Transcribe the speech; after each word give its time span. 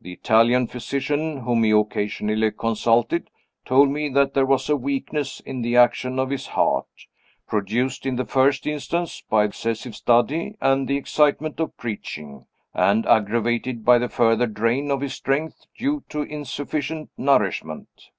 The 0.00 0.12
Italian 0.12 0.66
physician, 0.66 1.42
whom 1.42 1.62
he 1.62 1.70
occasionally 1.70 2.50
consulted, 2.50 3.30
told 3.64 3.90
me 3.90 4.08
that 4.08 4.34
there 4.34 4.44
was 4.44 4.68
a 4.68 4.74
weakness 4.76 5.38
in 5.38 5.62
the 5.62 5.76
action 5.76 6.18
of 6.18 6.30
his 6.30 6.48
heart, 6.48 6.88
produced, 7.46 8.04
in 8.04 8.16
the 8.16 8.24
first 8.24 8.66
instance, 8.66 9.22
by 9.30 9.44
excessive 9.44 9.94
study 9.94 10.56
and 10.60 10.88
the 10.88 10.96
excitement 10.96 11.60
of 11.60 11.76
preaching, 11.76 12.46
and 12.74 13.06
aggravated 13.06 13.84
by 13.84 13.98
the 13.98 14.08
further 14.08 14.48
drain 14.48 14.90
on 14.90 15.00
his 15.00 15.14
strength 15.14 15.66
due 15.78 16.02
to 16.08 16.22
insufficient 16.22 17.10
nourishment. 17.16 18.10